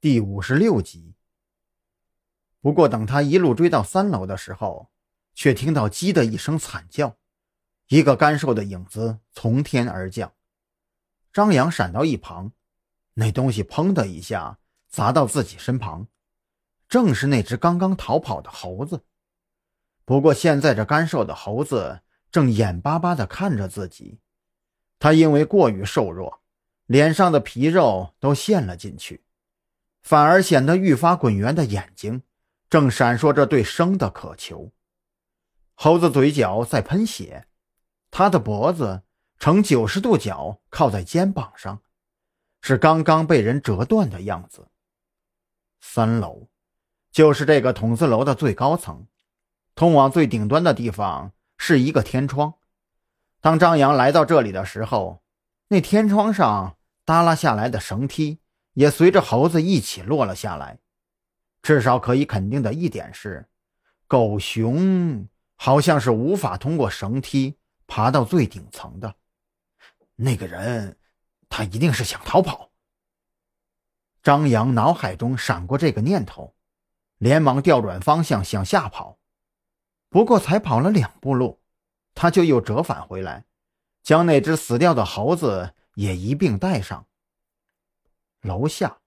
[0.00, 1.16] 第五十六集。
[2.60, 4.90] 不过，等他一路追到三楼的时候，
[5.34, 7.16] 却听到“鸡”的一声惨叫，
[7.88, 10.32] 一个干瘦的影子从天而降。
[11.32, 12.52] 张扬闪到一旁，
[13.14, 16.06] 那东西砰的一下砸到自己身旁，
[16.88, 19.04] 正是那只刚刚逃跑的猴子。
[20.04, 24.20] 不过，现在这干瘦的猴子正眼巴巴地看着自己，
[25.00, 26.40] 他因为过于瘦弱，
[26.86, 29.24] 脸上的皮肉都陷了进去，
[30.08, 32.22] 反而显得愈发滚圆的眼睛。
[32.70, 34.72] 正闪烁着对生的渴求。
[35.74, 37.46] 猴子嘴角在喷血，
[38.10, 39.02] 他的脖子
[39.38, 41.82] 呈九十度角靠在肩膀上，
[42.62, 44.68] 是刚刚被人折断的样子。
[45.82, 46.48] 三楼
[47.10, 49.06] 就是这个筒子楼的最高层，
[49.74, 52.54] 通往最顶端的地方是一个天窗。
[53.42, 55.22] 当张扬来到这里的时候，
[55.68, 58.40] 那天窗上耷拉下来的绳梯
[58.78, 60.78] 也随着猴子一起落了下来。
[61.62, 63.48] 至少可以肯定的一点是，
[64.06, 65.26] 狗熊
[65.56, 69.16] 好像是无法通过绳梯爬到最顶层的。
[70.14, 70.96] 那个人，
[71.48, 72.70] 他一定是想逃跑。
[74.22, 76.54] 张扬脑海中闪过这个念头，
[77.16, 79.18] 连忙调转方向向下跑。
[80.08, 81.60] 不过才跑了两步路，
[82.14, 83.44] 他就又折返回来，
[84.04, 87.07] 将那只死掉的猴子也一并带上。
[88.40, 88.98] 楼下。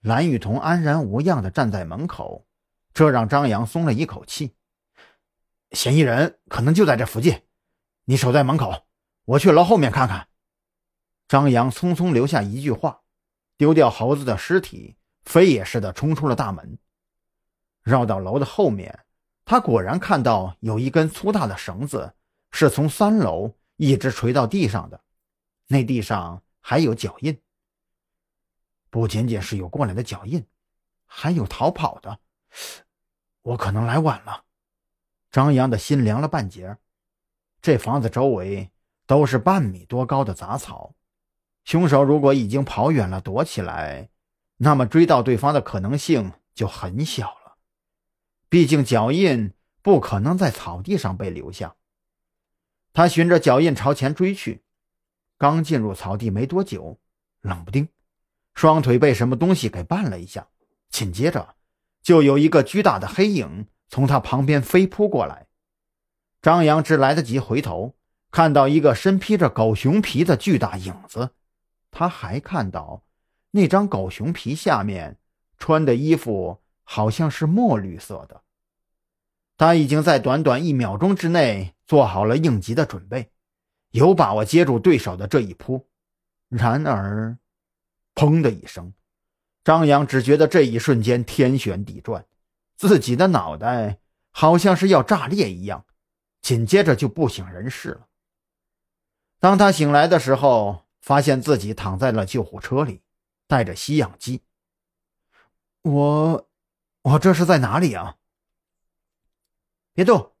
[0.00, 2.46] 蓝雨桐安然无恙的站在门口，
[2.92, 4.56] 这让张扬松了一口气。
[5.70, 7.42] 嫌疑人可能就在这附近，
[8.04, 8.84] 你守在门口，
[9.24, 10.28] 我去楼后面看看。
[11.28, 13.02] 张扬匆匆留下一句话，
[13.56, 16.78] 丢掉猴子的尸体，飞也似的冲出了大门。
[17.82, 19.04] 绕到楼的后面，
[19.44, 22.14] 他果然看到有一根粗大的绳子
[22.50, 25.00] 是从三楼一直垂到地上的，
[25.68, 27.40] 那地上还有脚印。
[28.92, 30.44] 不仅仅是有过来的脚印，
[31.06, 32.20] 还有逃跑的。
[33.40, 34.44] 我可能来晚了。
[35.30, 36.76] 张扬的心凉了半截。
[37.62, 38.70] 这房子周围
[39.06, 40.94] 都是半米多高的杂草，
[41.64, 44.10] 凶手如果已经跑远了躲起来，
[44.58, 47.56] 那么追到对方的可能性就很小了。
[48.50, 51.76] 毕竟脚印不可能在草地上被留下。
[52.92, 54.62] 他循着脚印朝前追去，
[55.38, 57.00] 刚进入草地没多久，
[57.40, 57.88] 冷不丁。
[58.54, 60.48] 双腿被什么东西给绊了一下，
[60.90, 61.54] 紧接着
[62.02, 65.46] 就有一个巨大的黑影从他旁边飞扑过来。
[66.42, 67.94] 张扬只来得及回头，
[68.30, 71.30] 看到一个身披着狗熊皮的巨大影子。
[71.90, 73.04] 他还看到
[73.52, 75.18] 那张狗熊皮下面
[75.58, 78.42] 穿的衣服好像是墨绿色的。
[79.56, 83.30] 他已经在短短一秒钟之内做好了应急的准备，
[83.90, 85.88] 有把握接住对手的这一扑。
[86.48, 87.38] 然而。
[88.14, 88.92] 砰的一声，
[89.64, 92.26] 张扬只觉得这一瞬间天旋地转，
[92.76, 93.98] 自己的脑袋
[94.30, 95.86] 好像是要炸裂一样，
[96.40, 98.08] 紧接着就不省人事了。
[99.38, 103.02] 当他醒来的时候，发现自己躺在了救护车里，
[103.46, 104.42] 带着吸氧机。
[105.82, 106.48] 我，
[107.02, 108.16] 我这是在哪里啊？
[109.94, 110.34] 别动，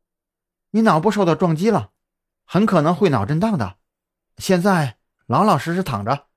[0.70, 1.90] 你脑部受到撞击了，
[2.44, 3.78] 很可能会脑震荡的。
[4.38, 6.28] 现在老老实实躺着。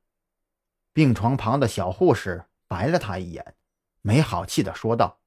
[0.95, 3.55] 病床旁的小护士白了他一眼，
[4.01, 5.19] 没好气的说道：“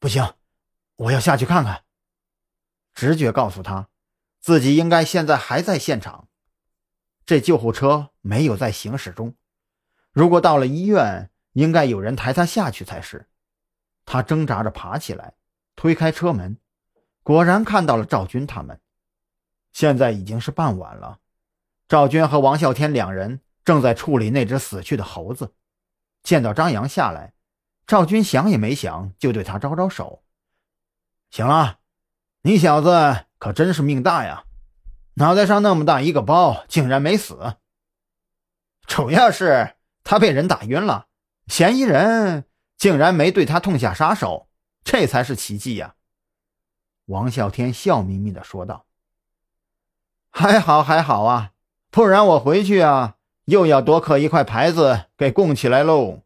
[0.00, 0.32] 不行，
[0.96, 1.84] 我要下去看看。”
[2.94, 3.90] 直觉告诉他，
[4.40, 6.28] 自己应该现在还在现场。
[7.26, 9.34] 这救护车没有在行驶中，
[10.10, 13.28] 如果到了医院，应该有人抬他下去才是。
[14.06, 15.34] 他挣扎着爬起来，
[15.76, 16.56] 推开车门，
[17.22, 18.80] 果然看到了赵军他们。
[19.70, 21.20] 现在已经是傍晚了，
[21.86, 23.42] 赵军和王啸天两人。
[23.64, 25.54] 正在处理那只死去的猴子，
[26.22, 27.34] 见到张扬下来，
[27.86, 30.22] 赵军想也没想就对他招招手
[31.30, 31.78] ：“行了，
[32.42, 34.44] 你小子可真是命大呀，
[35.14, 37.56] 脑袋上那么大一个包，竟然没死。
[38.86, 41.06] 主要是他被人打晕了，
[41.46, 42.46] 嫌疑人
[42.76, 44.48] 竟然没对他痛下杀手，
[44.82, 45.94] 这才是奇迹呀。”
[47.06, 48.86] 王啸天笑眯眯地说道
[50.30, 51.52] ：“还好还好啊，
[51.90, 53.16] 不然我回去啊。”
[53.50, 56.20] 又要多刻一块牌子给供起来喽。